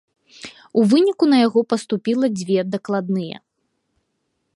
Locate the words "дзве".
2.39-2.59